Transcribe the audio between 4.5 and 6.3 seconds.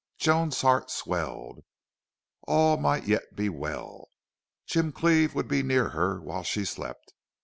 Jim Cleve would be near her